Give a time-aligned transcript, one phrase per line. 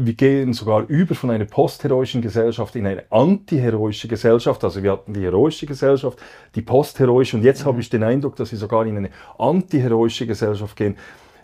[0.00, 4.62] wir gehen sogar über von einer postheroischen Gesellschaft in eine antiheroische Gesellschaft.
[4.62, 6.20] Also wir hatten die heroische Gesellschaft,
[6.54, 7.66] die postheroische und jetzt mhm.
[7.66, 10.96] habe ich den Eindruck, dass wir sogar in eine antiheroische Gesellschaft gehen,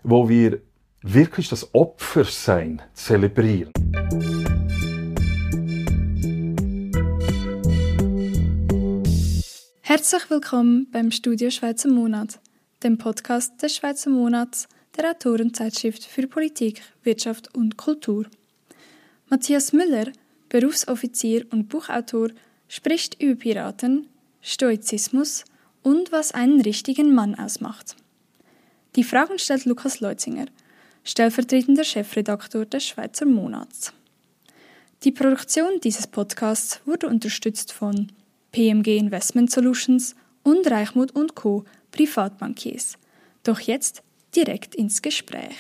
[0.03, 0.61] wo wir
[1.03, 3.73] wirklich das Opfersein zelebrieren.
[9.81, 12.39] Herzlich willkommen beim Studio Schweizer Monat,
[12.83, 18.27] dem Podcast des Schweizer Monats der Autorenzeitschrift für Politik, Wirtschaft und Kultur.
[19.29, 20.13] Matthias Müller,
[20.49, 22.29] Berufsoffizier und Buchautor,
[22.69, 24.09] spricht über Piraten,
[24.43, 25.45] Stoizismus
[25.83, 27.97] und was einen richtigen Mann ausmacht.
[28.97, 30.47] Die Fragen stellt Lukas Leutzinger,
[31.03, 33.93] stellvertretender Chefredaktor des Schweizer Monats.
[35.03, 38.13] Die Produktion dieses Podcasts wurde unterstützt von
[38.53, 41.65] PMG Investment Solutions und Reichmut Co.
[41.91, 42.97] Privatbankiers.
[43.43, 44.03] Doch jetzt
[44.35, 45.57] direkt ins Gespräch.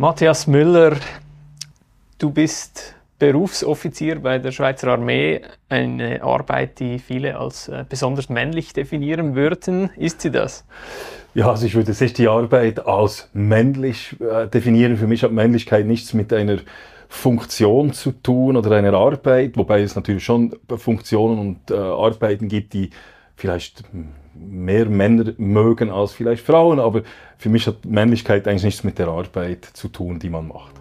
[0.00, 0.96] Matthias Müller,
[2.18, 8.72] du bist Berufsoffizier bei der Schweizer Armee, eine Arbeit, die viele als äh, besonders männlich
[8.72, 9.90] definieren würden.
[9.98, 10.64] Ist sie das?
[11.34, 14.96] Ja, also ich würde sich die Arbeit als männlich äh, definieren.
[14.96, 16.60] Für mich hat Männlichkeit nichts mit einer
[17.10, 22.72] Funktion zu tun oder einer Arbeit, wobei es natürlich schon Funktionen und äh, Arbeiten gibt,
[22.72, 22.88] die
[23.40, 23.84] vielleicht
[24.34, 27.02] mehr Männer mögen als vielleicht Frauen, aber
[27.38, 30.74] für mich hat Männlichkeit eigentlich nichts mit der Arbeit zu tun, die man macht.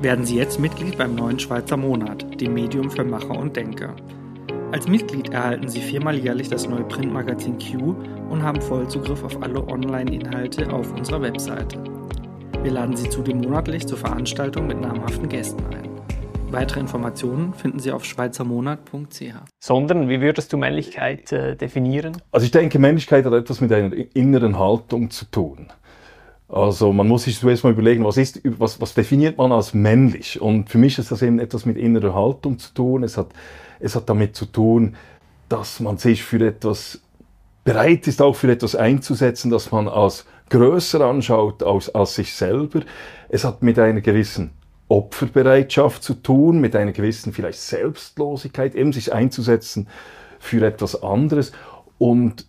[0.00, 3.94] Werden Sie jetzt Mitglied beim neuen Schweizer Monat, dem Medium für Macher und Denker.
[4.72, 7.94] Als Mitglied erhalten Sie viermal jährlich das neue Printmagazin Q
[8.30, 11.82] und haben Vollzugriff auf alle Online-Inhalte auf unserer Webseite.
[12.62, 15.95] Wir laden Sie zudem monatlich zur Veranstaltung mit namhaften Gästen ein.
[16.50, 19.34] Weitere Informationen finden Sie auf schweizermonat.ch.
[19.58, 22.22] Sondern, wie würdest du Männlichkeit äh, definieren?
[22.30, 25.72] Also ich denke, Männlichkeit hat etwas mit einer inneren Haltung zu tun.
[26.48, 30.40] Also man muss sich zuerst mal überlegen, was, ist, was, was definiert man als männlich?
[30.40, 33.02] Und für mich ist das eben etwas mit innerer Haltung zu tun.
[33.02, 33.28] Es hat,
[33.80, 34.94] es hat damit zu tun,
[35.48, 37.02] dass man sich für etwas
[37.64, 42.82] bereit ist, auch für etwas einzusetzen, das man als größer anschaut als, als sich selber.
[43.28, 44.52] Es hat mit einer gewissen
[44.88, 49.88] Opferbereitschaft zu tun, mit einer gewissen vielleicht Selbstlosigkeit, eben sich einzusetzen
[50.38, 51.52] für etwas anderes.
[51.98, 52.46] Und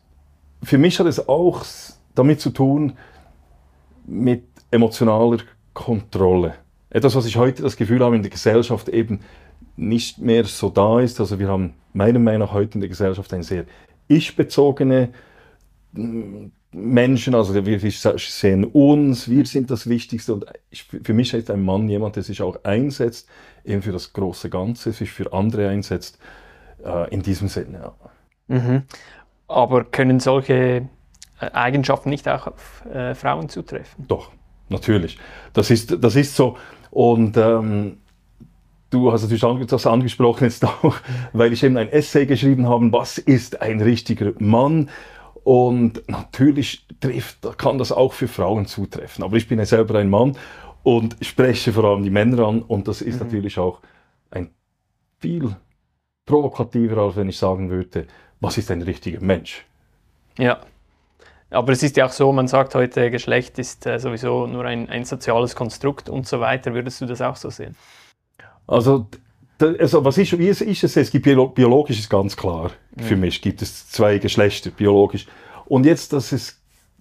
[0.64, 1.66] für mich hat es auch
[2.16, 2.94] damit zu tun
[4.06, 5.40] mit emotionaler
[5.74, 6.56] Kontrolle.
[6.90, 9.20] Etwas, was ich heute das Gefühl habe, in der Gesellschaft eben
[9.76, 11.20] nicht mehr so da ist.
[11.20, 13.66] Also wir haben meiner Meinung nach heute in der Gesellschaft eine sehr
[14.08, 15.10] ich-bezogene
[16.72, 21.64] Menschen, also wir sehen uns, wir sind das Wichtigste und ich, für mich ist ein
[21.64, 23.30] Mann jemand, der sich auch einsetzt,
[23.64, 26.20] eben für das große Ganze, sich für andere einsetzt,
[26.84, 27.94] äh, in diesem Sinne.
[28.50, 28.56] Ja.
[28.56, 28.84] Mhm.
[29.48, 30.90] Aber können solche
[31.40, 34.06] äh, Eigenschaften nicht auch auf äh, Frauen zutreffen?
[34.08, 34.32] Doch,
[34.68, 35.18] natürlich.
[35.54, 36.58] Das ist, das ist so
[36.92, 37.98] und ähm,
[38.90, 40.96] Du hast natürlich das angesprochen jetzt auch,
[41.34, 44.90] weil ich eben ein Essay geschrieben habe, was ist ein richtiger Mann?
[45.48, 49.24] Und natürlich trifft, kann das auch für Frauen zutreffen.
[49.24, 50.36] Aber ich bin ja selber ein Mann
[50.84, 52.62] und spreche vor allem die Männer an.
[52.62, 53.28] Und das ist mhm.
[53.28, 53.80] natürlich auch
[54.30, 54.50] ein
[55.20, 55.56] viel
[56.26, 58.08] provokativer, als wenn ich sagen würde,
[58.42, 59.66] was ist ein richtiger Mensch?
[60.38, 60.60] Ja.
[61.50, 64.90] Aber es ist ja auch so, man sagt heute, Geschlecht ist äh, sowieso nur ein,
[64.90, 66.74] ein soziales Konstrukt und so weiter.
[66.74, 67.78] Würdest du das auch so sehen?
[68.68, 69.08] Also
[69.60, 70.98] also was ist, wie ist, es?
[70.98, 72.72] Es gibt biologisch ist ganz klar.
[72.98, 73.04] Ja.
[73.04, 75.26] Für mich gibt es zwei Geschlechter, biologisch.
[75.66, 76.60] Und jetzt, dass es,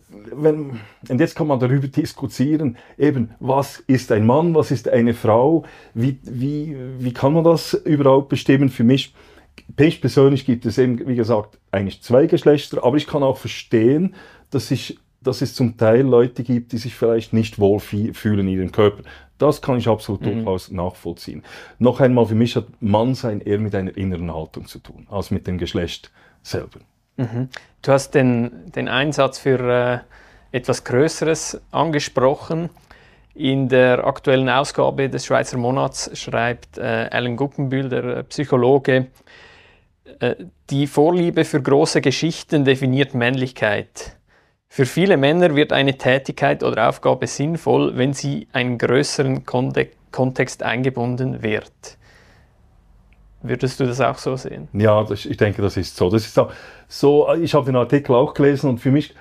[0.08, 5.14] wenn, und jetzt kann man darüber diskutieren, eben, was ist ein Mann, was ist eine
[5.14, 8.68] Frau, wie, wie, wie kann man das überhaupt bestimmen?
[8.68, 9.14] Für mich,
[9.76, 14.14] mich persönlich gibt es eben, wie gesagt, eigentlich zwei Geschlechter, aber ich kann auch verstehen,
[14.50, 18.48] dass ich dass es zum Teil Leute gibt, die sich vielleicht nicht wohl fühlen in
[18.48, 19.02] ihrem Körper.
[19.38, 20.44] Das kann ich absolut mhm.
[20.44, 21.42] durchaus nachvollziehen.
[21.78, 25.46] Noch einmal, für mich hat Mannsein eher mit einer inneren Haltung zu tun, als mit
[25.46, 26.10] dem Geschlecht
[26.42, 26.80] selber.
[27.16, 27.48] Mhm.
[27.82, 30.04] Du hast den, den Einsatz für
[30.52, 32.70] äh, etwas Größeres angesprochen.
[33.34, 39.08] In der aktuellen Ausgabe des Schweizer Monats schreibt äh, Alan Guggenbühl, der äh, Psychologe,
[40.20, 40.36] äh,
[40.70, 44.16] die Vorliebe für große Geschichten definiert Männlichkeit.
[44.68, 51.42] Für viele Männer wird eine Tätigkeit oder Aufgabe sinnvoll, wenn sie einen größeren Kontext eingebunden
[51.42, 51.98] wird.
[53.42, 54.68] Würdest du das auch so sehen?
[54.72, 56.10] Ja, das, ich denke, das ist so.
[56.10, 56.50] Das ist so,
[56.88, 59.14] so ich habe den Artikel auch gelesen und für mich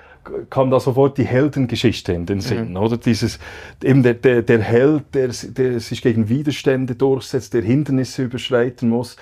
[0.50, 2.76] kam da sofort die Heldengeschichte in den Sinn, mhm.
[2.76, 2.96] oder?
[2.96, 3.38] Dieses,
[3.82, 9.16] eben der, der, der Held, der, der sich gegen Widerstände durchsetzt, der Hindernisse überschreiten muss,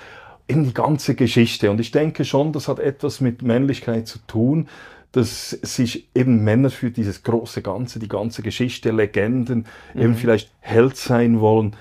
[0.49, 1.70] eben die ganze Geschichte.
[1.70, 4.69] Und ich denke schon, das hat etwas mit Männlichkeit zu tun,
[5.14, 10.00] dass sich eben Männer für dieses große Ganze, die ganze Geschichte, Legenden, mhm.
[10.00, 11.76] eben vielleicht Held sein wollen,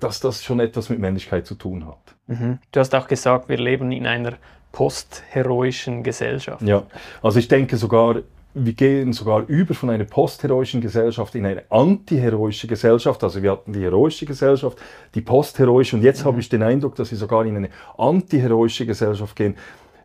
[0.00, 2.16] dass das schon etwas mit Männlichkeit zu tun hat.
[2.26, 2.58] Mhm.
[2.72, 4.34] Du hast auch gesagt, wir leben in einer
[4.72, 6.62] postheroischen Gesellschaft.
[6.62, 6.82] Ja,
[7.22, 8.16] also ich denke sogar,
[8.54, 13.22] wir gehen sogar über von einer postheroischen Gesellschaft in eine antiheroische Gesellschaft.
[13.22, 14.76] Also wir hatten die heroische Gesellschaft,
[15.14, 16.28] die postheroische und jetzt mhm.
[16.28, 19.54] habe ich den Eindruck, dass wir sogar in eine antiheroische Gesellschaft gehen,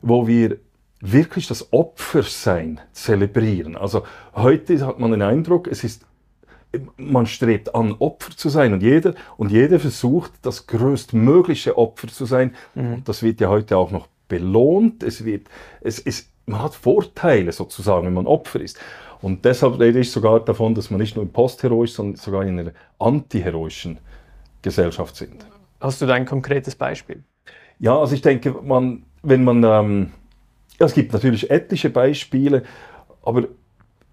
[0.02, 0.58] wo wir
[1.00, 3.76] wirklich das Opfersein zelebrieren.
[3.76, 4.04] Also
[4.36, 6.06] heute hat man den Eindruck, es ist
[6.98, 12.26] man strebt an, Opfer zu sein und jeder und jeder versucht, das größtmögliche Opfer zu
[12.26, 12.56] sein.
[12.76, 13.04] Mhm.
[13.06, 15.04] Das wird ja heute auch noch belohnt.
[15.04, 15.48] Es wird,
[15.82, 18.80] es ist, man hat Vorteile sozusagen, wenn man Opfer ist.
[19.22, 22.60] Und deshalb rede ich sogar davon, dass man nicht nur im postheroischen, sondern sogar in
[22.60, 24.00] einer antiheroischen
[24.62, 25.46] Gesellschaft sind.
[25.80, 27.24] Hast du da ein konkretes Beispiel?
[27.80, 30.12] Ja, also ich denke, man, wenn man, ähm,
[30.80, 32.64] ja, es gibt natürlich etliche Beispiele,
[33.24, 33.48] aber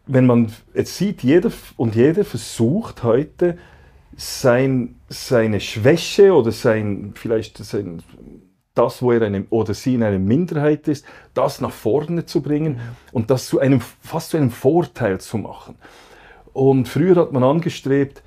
[0.07, 3.59] wenn man jetzt sieht, jeder und jeder versucht heute
[4.17, 8.03] sein, seine Schwäche oder sein, vielleicht sein,
[8.75, 12.81] das, wo er eine, oder sie in einer Minderheit ist, das nach vorne zu bringen
[13.13, 15.77] und das zu einem, fast zu einem Vorteil zu machen.
[16.53, 18.23] Und früher hat man angestrebt,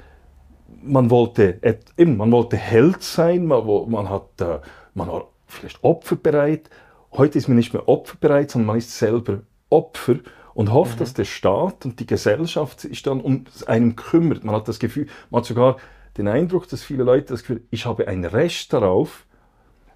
[0.82, 1.60] man wollte,
[1.98, 4.60] eben, man wollte Held sein, man, man, hat, äh,
[4.94, 6.70] man war vielleicht opferbereit.
[7.18, 10.18] Heute ist man nicht mehr opferbereit, sondern man ist selber Opfer
[10.54, 11.00] und hofft, mhm.
[11.00, 14.44] dass der Staat und die Gesellschaft sich dann um einen kümmert.
[14.44, 15.78] Man hat das Gefühl, man hat sogar
[16.18, 19.26] den Eindruck, dass viele Leute das Gefühl, ich habe ein Recht darauf,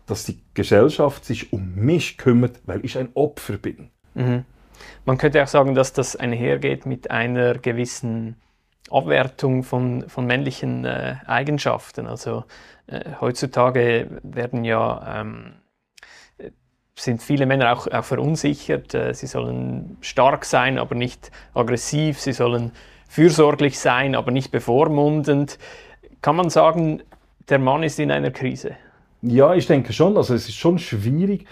[0.08, 3.92] dass die Gesellschaft sich um mich kümmert, weil ich ein Opfer bin.
[4.16, 4.46] Mhm.
[5.06, 8.36] Man könnte auch sagen, dass das einhergeht mit einer gewissen
[8.90, 12.08] Abwertung von, von männlichen äh, Eigenschaften.
[12.08, 12.46] Also
[12.88, 15.54] äh, heutzutage werden ja ähm,
[16.96, 18.94] sind viele Männer auch, auch verunsichert.
[18.94, 22.20] Äh, sie sollen stark sein, aber nicht aggressiv.
[22.20, 22.72] Sie sollen
[23.08, 25.58] fürsorglich sein, aber nicht bevormundend.
[26.22, 27.02] Kann man sagen,
[27.50, 28.76] der Mann ist in einer Krise?
[29.22, 30.18] Ja, ich denke schon.
[30.18, 31.46] Also es ist schon schwierig,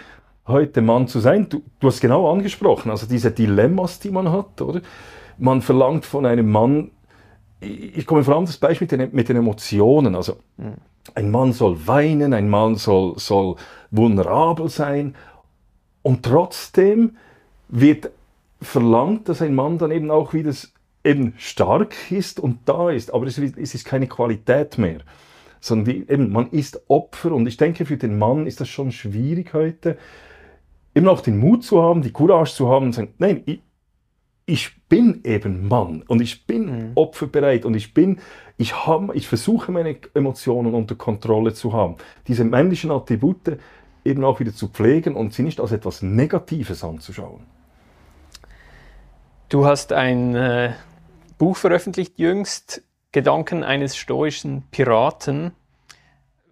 [0.47, 1.47] heute Mann zu sein.
[1.49, 4.81] Du, du hast genau angesprochen, also diese Dilemmas, die man hat, oder?
[5.37, 6.91] Man verlangt von einem Mann,
[7.61, 10.15] ich komme vor allem das Beispiel mit den, mit den Emotionen.
[10.15, 10.75] Also mhm.
[11.15, 13.55] Ein Mann soll weinen, ein Mann soll, soll
[13.91, 15.15] vulnerabel sein,
[16.01, 17.17] und trotzdem
[17.67, 18.11] wird
[18.61, 20.53] verlangt, dass ein Mann dann eben auch wieder
[21.03, 24.99] eben stark ist und da ist, aber es, ist keine Qualität mehr.
[25.61, 28.91] Sondern wie, eben, man ist Opfer und ich denke, für den Mann ist das schon
[28.91, 29.97] schwierig heute,
[30.95, 33.61] eben auch den Mut zu haben, die Courage zu haben und zu sagen, nein, ich,
[34.49, 36.91] ich bin eben Mann und ich bin mhm.
[36.95, 38.19] opferbereit und ich bin,
[38.57, 41.97] ich habe, ich versuche meine Emotionen unter Kontrolle zu haben.
[42.27, 43.59] Diese männlichen Attribute,
[44.03, 47.41] eben auch wieder zu pflegen und sie nicht als etwas Negatives anzuschauen.
[49.49, 50.73] Du hast ein äh,
[51.37, 52.81] Buch veröffentlicht jüngst,
[53.11, 55.51] Gedanken eines stoischen Piraten.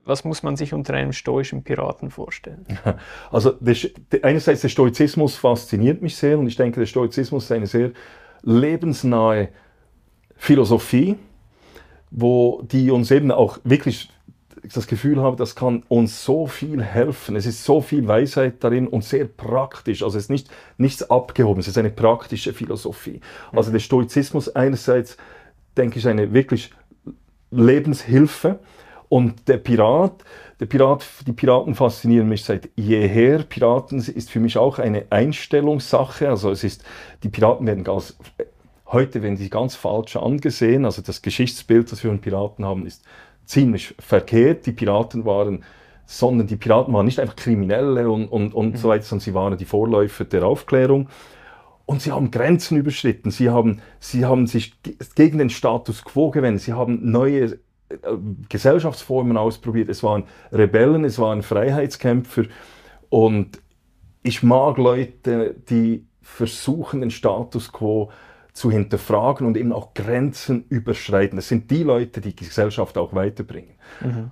[0.07, 2.65] Was muss man sich unter einem stoischen Piraten vorstellen?
[3.31, 3.75] Also der,
[4.23, 7.91] einerseits der Stoizismus fasziniert mich sehr und ich denke, der Stoizismus ist eine sehr
[8.41, 9.49] lebensnahe
[10.35, 11.17] Philosophie,
[12.09, 14.09] wo die uns eben auch wirklich
[14.73, 17.35] das Gefühl habe, das kann uns so viel helfen.
[17.35, 20.03] Es ist so viel Weisheit darin und sehr praktisch.
[20.03, 23.21] Also es ist nicht, nichts abgehoben, es ist eine praktische Philosophie.
[23.51, 25.17] Also der Stoizismus einerseits,
[25.77, 26.71] denke ich, eine wirklich
[27.51, 28.59] Lebenshilfe.
[29.09, 30.23] Und der Pirat,
[30.59, 33.39] der Pirat, die Piraten faszinieren mich seit jeher.
[33.39, 36.29] Piraten ist für mich auch eine Einstellungssache.
[36.29, 36.83] Also es ist,
[37.23, 38.17] die Piraten werden ganz,
[38.87, 40.83] heute werden sie ganz falsch angesehen.
[40.83, 43.03] Also das Geschichtsbild, das wir von Piraten haben, ist
[43.45, 44.65] ziemlich verkehrt.
[44.65, 45.63] Die Piraten waren,
[46.05, 48.77] sondern die Piraten waren nicht einfach Kriminelle und, und, und mhm.
[48.77, 51.07] so weiter, sondern sie waren die Vorläufer der Aufklärung.
[51.85, 53.31] Und sie haben Grenzen überschritten.
[53.31, 54.73] Sie haben, sie haben sich
[55.15, 56.63] gegen den Status quo gewendet.
[56.63, 57.59] Sie haben neue
[58.49, 59.89] Gesellschaftsformen ausprobiert.
[59.89, 62.43] Es waren Rebellen, es waren Freiheitskämpfer.
[63.09, 63.61] Und
[64.23, 68.11] ich mag Leute, die versuchen, den Status quo
[68.51, 71.37] zu hinterfragen und eben auch Grenzen überschreiten.
[71.37, 73.75] Das sind die Leute, die die Gesellschaft auch weiterbringen.
[74.01, 74.31] Mhm.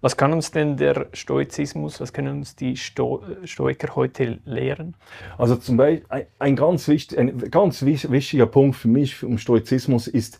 [0.00, 4.94] Was kann uns denn der Stoizismus, was können uns die Sto Stoiker heute lehren?
[5.38, 10.06] Also zum Beispiel ein, ein, ganz, wichtig, ein ganz wichtiger Punkt für mich im Stoizismus
[10.06, 10.38] ist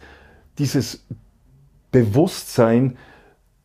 [0.58, 1.04] dieses
[1.92, 2.98] Bewusstsein,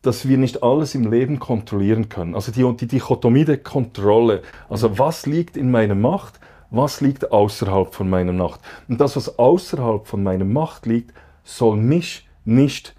[0.02, 2.36] dass wir nicht alles im Leben kontrollieren können.
[2.36, 4.42] Also die, die Dichotomie der Kontrolle.
[4.68, 6.38] Also was liegt in meiner Macht
[6.70, 8.60] was liegt außerhalb von meiner Macht.
[8.88, 11.12] Und das, was außerhalb von meiner Macht liegt,
[11.44, 12.94] soll mich nicht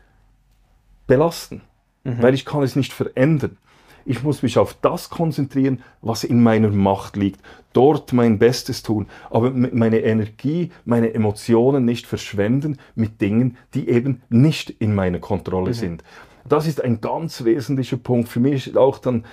[1.08, 1.62] belasten,
[2.04, 2.22] mhm.
[2.22, 3.58] weil ich kann es nicht verändern.
[4.10, 7.42] Ich muss mich auf das konzentrieren, was in meiner Macht liegt.
[7.74, 9.06] Dort mein Bestes tun.
[9.30, 15.70] Aber meine Energie, meine Emotionen nicht verschwenden mit Dingen, die eben nicht in meiner Kontrolle
[15.70, 15.74] mhm.
[15.76, 16.04] sind.
[16.44, 18.30] Das ist ein ganz wesentlicher Punkt.
[18.30, 19.26] Für mich auch dann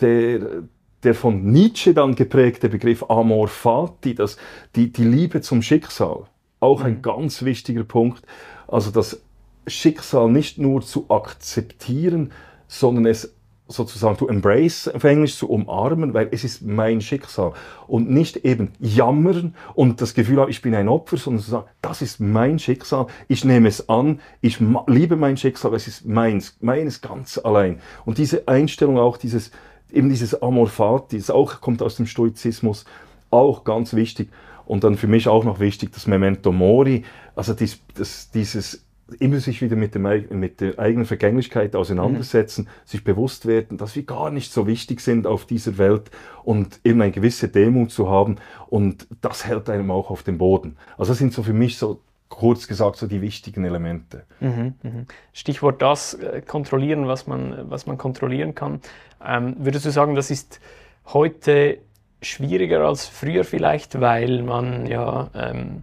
[0.00, 0.64] der,
[1.04, 4.38] der von Nietzsche dann geprägte Begriff Amor Fati, das,
[4.74, 6.24] die, die Liebe zum Schicksal.
[6.58, 7.02] Auch ein mhm.
[7.02, 8.24] ganz wichtiger Punkt.
[8.66, 9.22] Also das
[9.68, 12.32] Schicksal nicht nur zu akzeptieren,
[12.66, 13.35] sondern es
[13.68, 17.52] sozusagen zu embrace, auf Englisch zu umarmen, weil es ist mein Schicksal.
[17.86, 21.66] Und nicht eben jammern und das Gefühl haben, ich bin ein Opfer, sondern zu sagen,
[21.82, 26.56] das ist mein Schicksal, ich nehme es an, ich liebe mein Schicksal, es ist meins,
[26.60, 27.80] meines ganz allein.
[28.04, 29.50] Und diese Einstellung auch, dieses,
[29.92, 32.84] eben dieses Amor Fati, das auch kommt aus dem Stoizismus,
[33.30, 34.30] auch ganz wichtig.
[34.64, 37.04] Und dann für mich auch noch wichtig, das Memento Mori,
[37.36, 38.85] also dies, das, dieses
[39.20, 42.68] immer sich wieder mit, dem, mit der eigenen Vergänglichkeit auseinandersetzen, mhm.
[42.84, 46.10] sich bewusst werden, dass wir gar nicht so wichtig sind auf dieser Welt
[46.42, 48.36] und eben eine gewisse Demut zu haben
[48.68, 50.76] und das hält einem auch auf dem Boden.
[50.98, 54.24] Also das sind so für mich so kurz gesagt so die wichtigen Elemente.
[54.40, 55.06] Mhm, mhm.
[55.32, 58.80] Stichwort das, äh, kontrollieren, was man, was man kontrollieren kann.
[59.24, 60.60] Ähm, würdest du sagen, das ist
[61.06, 61.78] heute
[62.22, 65.82] schwieriger als früher vielleicht, weil man ja ähm,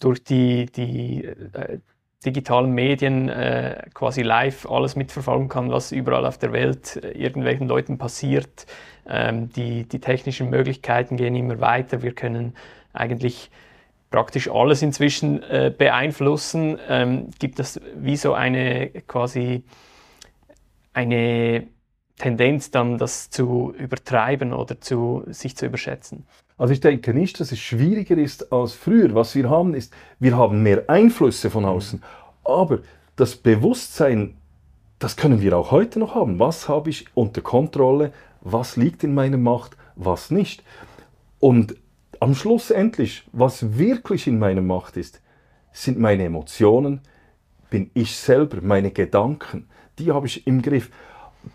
[0.00, 1.78] durch die, die äh,
[2.24, 7.66] digitalen Medien äh, quasi live alles mitverfolgen kann, was überall auf der Welt äh, irgendwelchen
[7.66, 8.66] Leuten passiert.
[9.08, 12.02] Ähm, die, die technischen Möglichkeiten gehen immer weiter.
[12.02, 12.54] Wir können
[12.92, 13.50] eigentlich
[14.10, 16.78] praktisch alles inzwischen äh, beeinflussen.
[16.88, 19.64] Ähm, gibt es wie so eine quasi
[20.92, 21.68] eine
[22.18, 26.26] Tendenz dann, das zu übertreiben oder zu, sich zu überschätzen?
[26.60, 29.14] Also ich denke nicht, dass es schwieriger ist als früher.
[29.14, 32.02] Was wir haben, ist, wir haben mehr Einflüsse von außen.
[32.44, 32.80] Aber
[33.16, 34.36] das Bewusstsein,
[34.98, 36.38] das können wir auch heute noch haben.
[36.38, 38.12] Was habe ich unter Kontrolle?
[38.42, 39.78] Was liegt in meiner Macht?
[39.96, 40.62] Was nicht?
[41.38, 41.76] Und
[42.20, 45.22] am Schluss endlich, was wirklich in meiner Macht ist,
[45.72, 47.00] sind meine Emotionen,
[47.70, 49.66] bin ich selber, meine Gedanken.
[49.98, 50.90] Die habe ich im Griff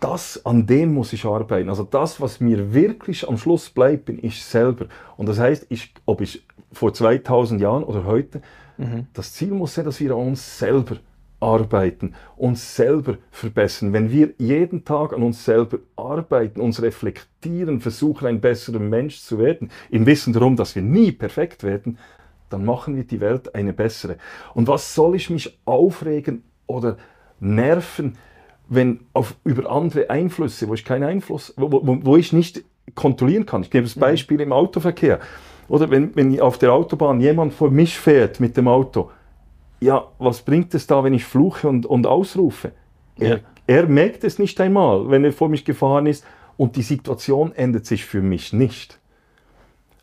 [0.00, 1.68] das, an dem muss ich arbeiten.
[1.68, 4.86] Also das, was mir wirklich am Schluss bleibt, bin ich selber.
[5.16, 8.42] Und das heißt, ich, ob ich vor 2000 Jahren oder heute,
[8.76, 9.06] mhm.
[9.12, 10.96] das Ziel muss sein, dass wir an uns selber
[11.38, 13.92] arbeiten, uns selber verbessern.
[13.92, 19.38] Wenn wir jeden Tag an uns selber arbeiten, uns reflektieren, versuchen, ein besserer Mensch zu
[19.38, 21.98] werden, im Wissen darum, dass wir nie perfekt werden,
[22.48, 24.16] dann machen wir die Welt eine bessere.
[24.54, 26.96] Und was soll ich mich aufregen oder
[27.40, 28.16] nerven,
[28.68, 33.46] wenn auf, über andere Einflüsse, wo ich keinen Einfluss, wo, wo, wo ich nicht kontrollieren
[33.46, 33.62] kann.
[33.62, 34.00] Ich gebe das mhm.
[34.00, 35.20] Beispiel im Autoverkehr.
[35.68, 39.10] Oder wenn, wenn auf der Autobahn jemand vor mich fährt mit dem Auto,
[39.80, 42.72] ja, was bringt es da, wenn ich fluche und, und ausrufe?
[43.18, 43.26] Ja.
[43.26, 46.24] Er, er merkt es nicht einmal, wenn er vor mich gefahren ist
[46.56, 48.98] und die Situation ändert sich für mich nicht.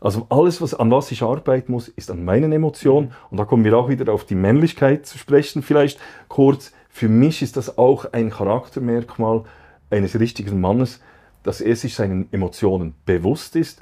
[0.03, 3.07] Also alles, was, an was ich arbeiten muss, ist an meinen Emotionen.
[3.07, 3.13] Mhm.
[3.31, 6.73] Und da kommen wir auch wieder auf die Männlichkeit zu sprechen, vielleicht kurz.
[6.93, 9.45] Für mich ist das auch ein Charaktermerkmal
[9.89, 11.01] eines richtigen Mannes,
[11.41, 13.81] dass er sich seinen Emotionen bewusst ist,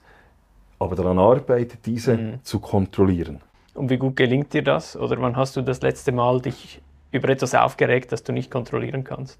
[0.79, 2.43] aber daran arbeitet, diese mhm.
[2.43, 3.41] zu kontrollieren.
[3.73, 4.95] Und wie gut gelingt dir das?
[4.95, 9.03] Oder wann hast du das letzte Mal dich über etwas aufgeregt, das du nicht kontrollieren
[9.03, 9.37] kannst?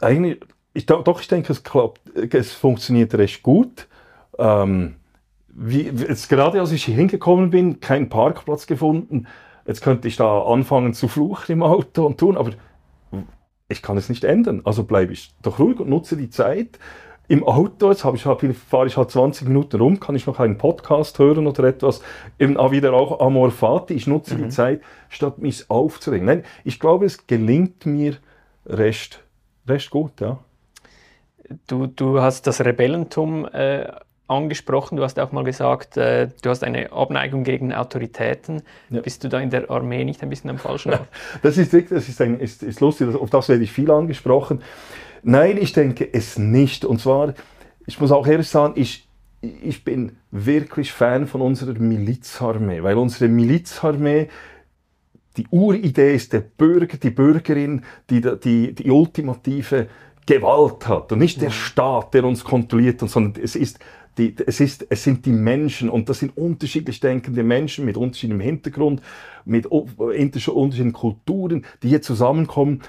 [0.00, 0.40] Eigentlich,
[0.72, 2.00] ich, doch, ich denke, es klappt,
[2.32, 3.88] es funktioniert recht gut.
[4.38, 4.96] Ähm,
[5.48, 9.26] wie, jetzt gerade als ich hier hingekommen bin, keinen Parkplatz gefunden,
[9.68, 12.52] Jetzt könnte ich da anfangen zu fluchen im Auto und tun, aber
[13.68, 14.62] ich kann es nicht ändern.
[14.64, 16.78] Also bleibe ich doch ruhig und nutze die Zeit
[17.28, 17.90] im Auto.
[17.90, 21.46] Jetzt ich halt, fahre ich halt 20 Minuten rum, kann ich noch einen Podcast hören
[21.46, 22.00] oder etwas.
[22.38, 23.92] Eben auch wieder auch Amor Fati.
[23.92, 24.44] Ich nutze mhm.
[24.44, 26.24] die Zeit, statt mich aufzuregen.
[26.24, 28.16] Nein, ich glaube, es gelingt mir
[28.64, 29.22] recht,
[29.66, 30.38] recht gut, ja.
[31.66, 33.92] Du, du hast das Rebellentum äh,
[34.28, 34.96] angesprochen.
[34.96, 38.62] Du hast auch mal gesagt, äh, du hast eine Abneigung gegen Autoritäten.
[38.90, 39.00] Ja.
[39.00, 41.08] Bist du da in der Armee nicht ein bisschen am falschen Ort?
[41.42, 44.62] das ist, das ist, ein, ist, ist lustig, auf das werde ich viel angesprochen.
[45.22, 46.84] Nein, ich denke es nicht.
[46.84, 47.34] Und zwar,
[47.86, 49.08] ich muss auch ehrlich sagen, ich,
[49.40, 54.28] ich bin wirklich Fan von unserer Milizarmee, weil unsere Milizarmee
[55.36, 59.86] die Uridee ist der Bürger, die Bürgerin, die die, die ultimative
[60.26, 63.78] Gewalt hat und nicht der Staat, der uns kontrolliert, sondern es ist
[64.18, 68.40] die, es, ist, es sind die Menschen und das sind unterschiedlich denkende Menschen mit unterschiedlichem
[68.40, 69.00] Hintergrund,
[69.44, 72.82] mit unterschiedlichen Kulturen, die hier zusammenkommen.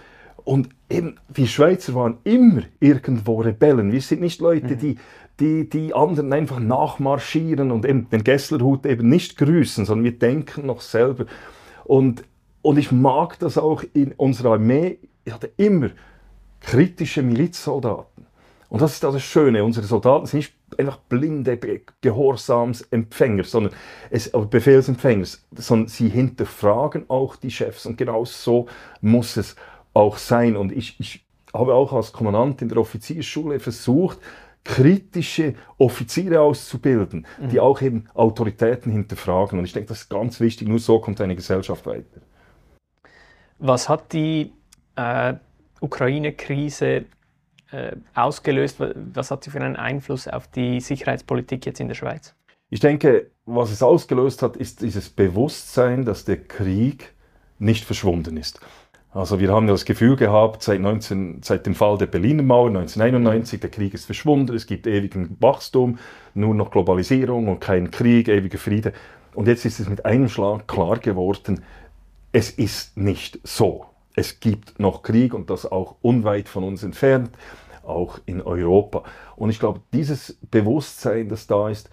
[0.43, 3.91] Und eben, wir Schweizer waren immer irgendwo Rebellen.
[3.91, 4.79] Wir sind nicht Leute, mhm.
[4.79, 4.95] die,
[5.39, 10.65] die die anderen einfach nachmarschieren und eben den Gesslerhut eben nicht grüßen, sondern wir denken
[10.65, 11.25] noch selber.
[11.85, 12.23] Und,
[12.61, 14.97] und ich mag das auch in unserer Armee.
[15.23, 15.91] Ich hatte immer
[16.59, 18.25] kritische Milizsoldaten.
[18.69, 19.63] Und das ist das Schöne.
[19.63, 21.57] Unsere Soldaten sind nicht einfach blinde
[22.01, 23.73] Gehorsamsempfänger, sondern
[24.09, 27.85] es, Befehlsempfänger, sondern sie hinterfragen auch die Chefs.
[27.85, 28.67] Und genau so
[29.01, 29.55] muss es
[29.93, 30.55] auch sein.
[30.55, 34.19] Und ich, ich habe auch als Kommandant in der Offiziersschule versucht,
[34.63, 37.49] kritische Offiziere auszubilden, mhm.
[37.49, 39.57] die auch eben Autoritäten hinterfragen.
[39.57, 40.67] Und ich denke, das ist ganz wichtig.
[40.67, 42.21] Nur so kommt eine Gesellschaft weiter.
[43.57, 44.53] Was hat die
[44.95, 45.33] äh,
[45.81, 47.05] Ukraine-Krise
[47.71, 48.77] äh, ausgelöst?
[49.13, 52.35] Was hat sie für einen Einfluss auf die Sicherheitspolitik jetzt in der Schweiz?
[52.69, 57.13] Ich denke, was es ausgelöst hat, ist dieses Bewusstsein, dass der Krieg
[57.57, 58.59] nicht verschwunden ist.
[59.11, 63.59] Also wir haben das Gefühl gehabt, seit, 19, seit dem Fall der Berliner Mauer 1991,
[63.59, 65.97] der Krieg ist verschwunden, es gibt ewigen Wachstum,
[66.35, 68.93] nur noch Globalisierung und kein Krieg, ewiger Friede.
[69.33, 71.63] Und jetzt ist es mit einem Schlag klar geworden,
[72.31, 73.85] es ist nicht so.
[74.19, 77.29] Es gibt noch Krieg und das auch unweit von uns entfernt,
[77.83, 79.03] auch in Europa.
[79.37, 81.89] Und ich glaube, dieses Bewusstsein, das da ist,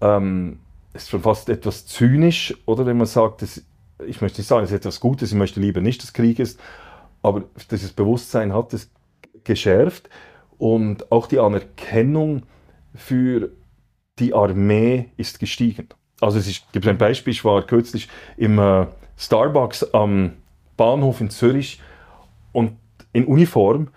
[0.00, 0.58] ähm,
[0.92, 3.64] ist schon fast etwas zynisch, oder wenn man sagt, es
[4.04, 6.58] ich möchte nicht sagen, es ist etwas Gutes, ich möchte lieber nicht, dass Krieg ist,
[7.22, 8.90] aber dieses Bewusstsein hat es
[9.44, 10.10] geschärft
[10.58, 12.42] und auch die Anerkennung
[12.92, 13.52] für
[14.18, 15.90] die Armee ist gestiegen.
[16.20, 20.32] Also es ist, gibt ein Beispiel, ich war kürzlich im äh, Starbucks am
[20.76, 21.80] Bahnhof in Zürich
[22.52, 22.76] und
[23.12, 23.88] in Uniform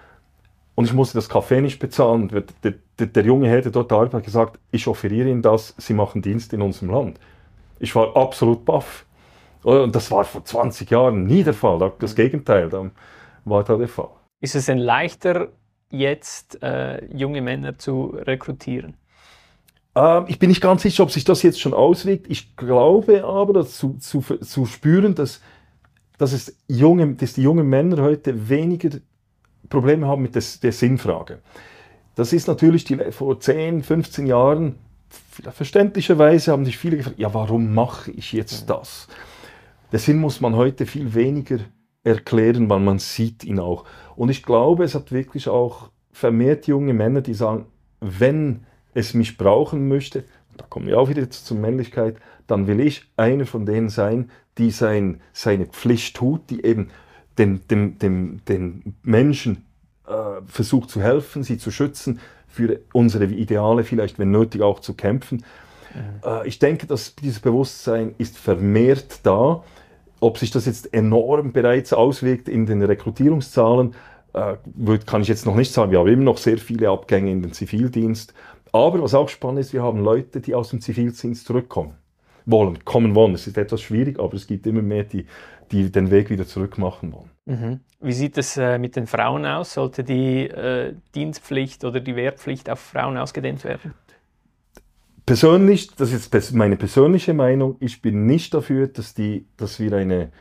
[0.75, 2.27] und ich musste das Kaffee nicht bezahlen.
[2.27, 5.93] Der, der, der junge Herr, der dort arbeitet, hat gesagt, ich offeriere Ihnen das, Sie
[5.93, 7.19] machen Dienst in unserem Land.
[7.79, 9.05] Ich war absolut baff.
[9.63, 11.91] Und das war vor 20 Jahren nie der Fall.
[11.99, 12.15] Das.
[12.15, 12.69] Gegenteil,
[13.45, 14.09] war da der Fall.
[14.41, 15.47] Ist es denn leichter,
[15.89, 18.95] jetzt äh, junge Männer zu rekrutieren?
[19.95, 22.27] Ähm, ich bin nicht ganz sicher, ob sich das jetzt schon auswirkt.
[22.29, 25.41] Ich glaube aber, dass zu, zu, zu spüren, dass,
[26.17, 28.89] dass, es junge, dass die jungen Männer heute weniger
[29.69, 31.39] Probleme haben mit des, der Sinnfrage.
[32.15, 34.75] Das ist natürlich die, vor 10, 15 Jahren,
[35.09, 39.07] verständlicherweise haben sich viele gefragt, ja, warum mache ich jetzt das?
[39.91, 41.59] Der Sinn muss man heute viel weniger
[42.03, 43.85] erklären, weil man sieht ihn auch.
[44.15, 47.65] Und ich glaube, es hat wirklich auch vermehrt junge Männer, die sagen,
[47.99, 50.23] wenn es mich brauchen möchte,
[50.57, 54.71] da kommen wir auch wieder zur Männlichkeit, dann will ich einer von denen sein, die
[54.71, 56.89] sein, seine Pflicht tut, die eben
[57.37, 59.65] den, dem, dem, den Menschen
[60.07, 64.93] äh, versucht zu helfen, sie zu schützen, für unsere Ideale vielleicht, wenn nötig, auch zu
[64.93, 65.43] kämpfen.
[66.23, 69.63] Äh, ich denke, dass dieses Bewusstsein ist vermehrt da.
[70.21, 73.93] Ob sich das jetzt enorm bereits auswirkt in den Rekrutierungszahlen,
[74.33, 74.55] äh,
[75.05, 75.91] kann ich jetzt noch nicht sagen.
[75.91, 78.33] Wir haben immer noch sehr viele Abgänge in den Zivildienst.
[78.75, 81.93] Aber was auch spannend ist, wir haben Leute, die aus dem Zivildienst zurückkommen
[82.45, 83.33] wollen, kommen wollen.
[83.33, 85.25] Es ist etwas schwierig, aber es gibt immer mehr, die,
[85.71, 87.29] die den Weg wieder zurück machen wollen.
[87.45, 87.79] Mhm.
[88.01, 89.75] Wie sieht es äh, mit den Frauen aus?
[89.75, 93.93] Sollte die äh, Dienstpflicht oder die Wehrpflicht auf Frauen ausgedehnt werden?
[95.25, 100.31] persönlich, das ist meine persönliche Meinung, ich bin nicht dafür, dass, die, dass wir eine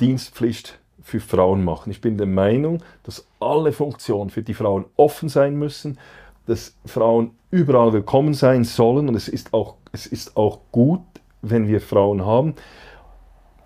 [0.00, 1.90] Dienstpflicht für Frauen machen.
[1.90, 5.98] Ich bin der Meinung, dass alle Funktionen für die Frauen offen sein müssen,
[6.46, 11.02] dass Frauen überall willkommen sein sollen und es ist auch, es ist auch gut,
[11.42, 12.54] wenn wir Frauen haben.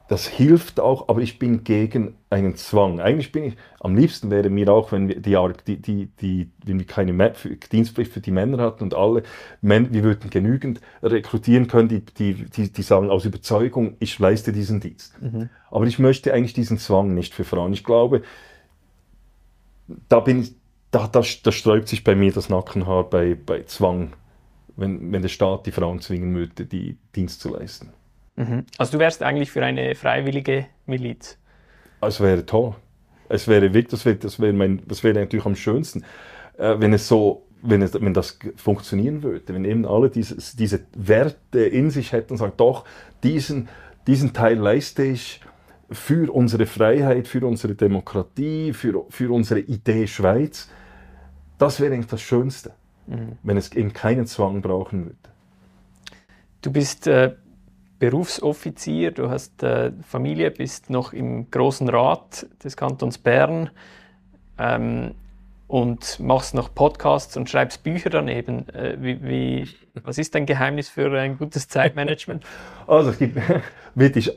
[0.08, 2.98] Das hilft auch, aber ich bin gegen einen Zwang.
[2.98, 5.20] Eigentlich bin ich, am liebsten wäre mir auch, wenn wir,
[5.66, 7.32] die, die, die, wenn wir keine
[7.70, 9.22] Dienstpflicht für die Männer hatten und alle
[9.60, 14.50] Männer, wir würden genügend rekrutieren können, die, die, die, die sagen aus Überzeugung, ich leiste
[14.50, 15.20] diesen Dienst.
[15.20, 15.50] Mhm.
[15.70, 17.74] Aber ich möchte eigentlich diesen Zwang nicht für Frauen.
[17.74, 18.22] Ich glaube,
[20.08, 20.54] da bin ich,
[20.90, 24.12] da, da, da sträubt sich bei mir das Nackenhaar bei, bei Zwang,
[24.76, 27.90] wenn, wenn der Staat die Frauen zwingen würde, die Dienst zu leisten.
[28.36, 28.64] Mhm.
[28.78, 31.38] Also du wärst eigentlich für eine freiwillige Miliz?
[32.00, 32.74] Es wäre toll.
[33.28, 36.04] Es wäre wirklich, das wäre, das wäre, mein, das wäre natürlich am schönsten,
[36.56, 40.80] äh, wenn es so, wenn, es, wenn das funktionieren würde, wenn eben alle dieses, diese
[40.94, 42.84] Werte in sich hätten und sagen, doch,
[43.22, 43.68] diesen,
[44.06, 45.40] diesen Teil leiste ich
[45.90, 50.70] für unsere Freiheit, für unsere Demokratie, für, für unsere Idee Schweiz.
[51.58, 52.72] Das wäre eigentlich das Schönste,
[53.06, 53.36] mhm.
[53.42, 55.16] wenn es eben keinen Zwang brauchen würde.
[56.62, 57.34] Du bist äh,
[57.98, 63.70] Berufsoffizier, du hast äh, Familie, bist noch im Großen Rat des Kantons Bern
[64.58, 65.14] ähm,
[65.66, 68.68] und machst noch Podcasts und schreibst Bücher daneben.
[68.68, 69.68] Äh, wie, wie,
[70.04, 72.44] was ist dein Geheimnis für ein gutes Zeitmanagement?
[72.86, 73.36] Also es gibt
[73.94, 74.32] wirklich,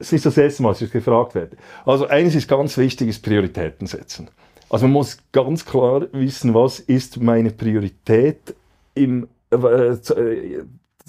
[0.00, 1.56] es ist das erste Mal, dass ich gefragt werde.
[1.84, 4.28] Also eines ist ganz wichtig, ist Prioritäten setzen.
[4.70, 8.54] Also man muss ganz klar wissen, was ist meine Priorität
[8.94, 9.96] im, äh,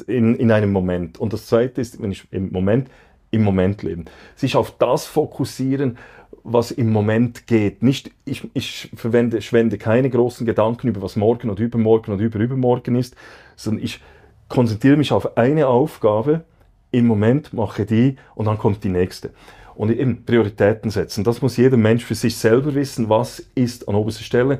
[0.08, 1.20] in, in einem Moment.
[1.20, 2.90] Und das Zweite ist, wenn ich im Moment
[3.32, 4.06] im Moment leben.
[4.36, 5.98] Sich auf das fokussieren,
[6.44, 7.84] was im Moment geht.
[7.84, 12.96] Nicht, ich, ich verwende, schwende keine großen Gedanken über was morgen oder übermorgen oder überübermorgen
[12.96, 13.16] ist,
[13.56, 14.00] sondern ich
[14.48, 16.46] konzentriere mich auf eine Aufgabe,
[16.92, 19.32] im Moment mache die und dann kommt die nächste.
[19.80, 21.24] Und eben Prioritäten setzen.
[21.24, 24.60] Das muss jeder Mensch für sich selber wissen, was ist an oberster Stelle.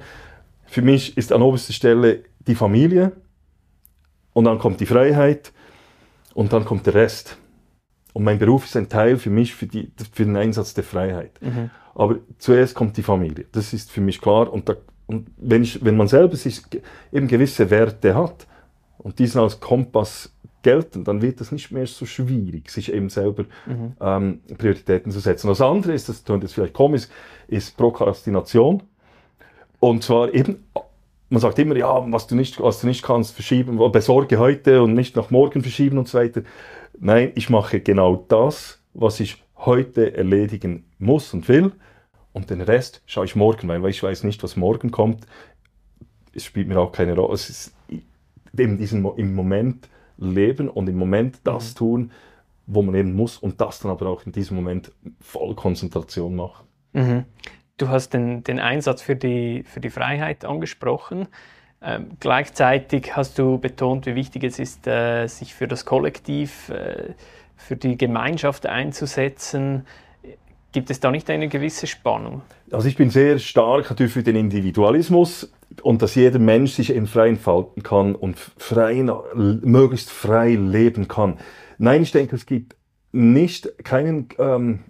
[0.66, 3.12] Für mich ist an oberster Stelle die Familie
[4.32, 5.52] und dann kommt die Freiheit
[6.34, 7.38] und dann kommt der Rest.
[8.14, 11.38] Und mein Beruf ist ein Teil für mich, für, die, für den Einsatz der Freiheit.
[11.42, 11.70] Mhm.
[11.96, 13.46] Aber zuerst kommt die Familie.
[13.52, 14.50] Das ist für mich klar.
[14.50, 16.62] Und, da, und wenn, ich, wenn man selber sich
[17.12, 18.48] eben gewisse Werte hat
[18.98, 23.44] und diesen als Kompass gelten, dann wird es nicht mehr so schwierig, sich eben selber
[23.66, 23.94] mhm.
[24.02, 25.48] ähm, Prioritäten zu setzen.
[25.48, 27.08] Das andere ist, das klingt jetzt vielleicht komisch,
[27.48, 28.84] ist Prokrastination.
[29.80, 30.66] Und zwar eben,
[31.30, 34.94] man sagt immer, ja, was du nicht, was du nicht kannst, verschieben, besorge heute und
[34.94, 36.42] nicht nach morgen verschieben und so weiter.
[37.00, 41.72] Nein, ich mache genau das, was ich heute erledigen muss und will.
[42.34, 45.26] Und den Rest schaue ich morgen, weil ich weiß nicht, was morgen kommt.
[46.34, 47.34] Es spielt mir auch keine Rolle.
[47.34, 47.74] Es ist
[48.58, 49.90] eben diesen, im Moment
[50.20, 51.78] leben und im Moment das mhm.
[51.78, 52.12] tun,
[52.68, 56.68] wo man eben muss und das dann aber auch in diesem Moment voll Konzentration machen.
[56.94, 57.26] Mhm.
[57.78, 61.28] Du hast den, den Einsatz für die, für die Freiheit angesprochen.
[61.82, 67.14] Ähm, gleichzeitig hast du betont, wie wichtig es ist, äh, sich für das Kollektiv, äh,
[67.56, 69.86] für die Gemeinschaft einzusetzen.
[70.72, 72.44] Gibt es da nicht eine gewisse Spannung?
[72.72, 75.52] Also ich bin sehr stark natürlich für den Individualismus
[75.82, 79.04] und dass jeder Mensch sich eben frei entfalten kann und frei,
[79.34, 81.40] möglichst frei leben kann.
[81.80, 82.76] Nein, ich denke, es gibt
[83.12, 84.82] nicht keinen, ähm,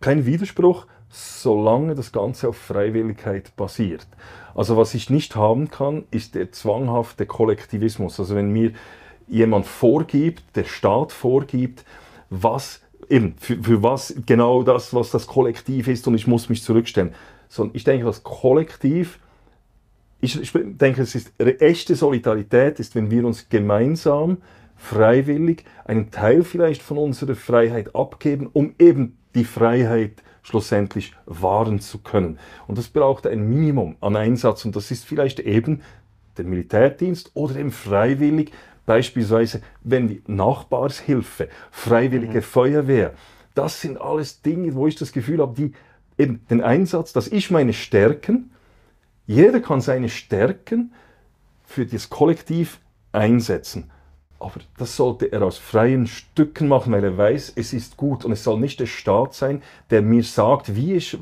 [0.00, 4.06] keinen Widerspruch, solange das Ganze auf Freiwilligkeit basiert.
[4.54, 8.18] Also was ich nicht haben kann, ist der zwanghafte Kollektivismus.
[8.18, 8.72] Also wenn mir
[9.28, 11.84] jemand vorgibt, der Staat vorgibt,
[12.30, 16.62] was eben für, für was genau das, was das Kollektiv ist und ich muss mich
[16.62, 17.14] zurückstellen.
[17.48, 19.18] Sondern ich denke, das Kollektiv,
[20.20, 24.38] ich, ich denke, es ist echte Solidarität, ist, wenn wir uns gemeinsam,
[24.76, 31.98] freiwillig einen Teil vielleicht von unserer Freiheit abgeben, um eben die Freiheit schlussendlich wahren zu
[31.98, 32.38] können.
[32.66, 35.82] Und das braucht ein Minimum an Einsatz und das ist vielleicht eben
[36.36, 38.52] der Militärdienst oder eben freiwillig,
[38.86, 42.42] beispielsweise wenn die Nachbarshilfe, freiwillige mhm.
[42.42, 43.14] Feuerwehr.
[43.54, 45.72] Das sind alles Dinge, wo ich das Gefühl habe, die
[46.18, 48.50] eben den Einsatz, dass ich meine Stärken,
[49.26, 50.92] jeder kann seine Stärken
[51.64, 52.80] für das Kollektiv
[53.12, 53.90] einsetzen.
[54.38, 58.24] Aber das sollte er aus freien Stücken machen, weil er weiß, es ist gut.
[58.24, 61.16] Und es soll nicht der Staat sein, der mir sagt, wie ich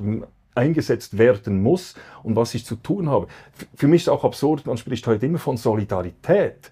[0.55, 3.29] eingesetzt werden muss und was ich zu tun habe.
[3.77, 6.70] Für mich ist es auch absurd, man spricht heute immer von Solidarität.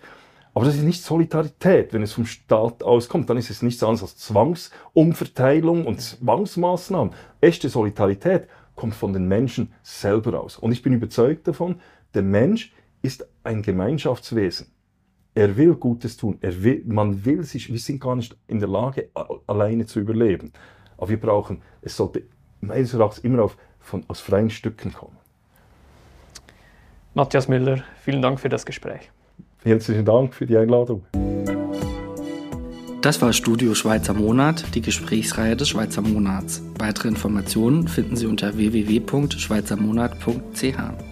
[0.55, 3.31] Aber das ist nicht Solidarität, wenn es vom Staat auskommt.
[3.31, 7.15] Dann ist es nichts anderes als Zwangsumverteilung und Zwangsmaßnahmen.
[7.41, 10.57] Echte Solidarität kommt von den Menschen selber aus.
[10.57, 11.81] Und ich bin überzeugt davon,
[12.15, 14.67] der Mensch ist ein Gemeinschaftswesen.
[15.35, 16.39] Er will Gutes tun.
[16.41, 19.11] Er will, man will sich, wir sind gar nicht in der Lage,
[19.47, 20.53] alleine zu überleben.
[20.97, 22.25] Aber wir brauchen, es sollte
[22.61, 25.17] meines Erachtens immer auf, von, aus freien Stücken kommen.
[27.15, 29.11] Matthias Müller, vielen Dank für das Gespräch.
[29.63, 31.05] Herzlichen Dank für die Einladung.
[33.03, 36.63] Das war Studio Schweizer Monat, die Gesprächsreihe des Schweizer Monats.
[36.79, 41.10] Weitere Informationen finden Sie unter www.schweizermonat.ch.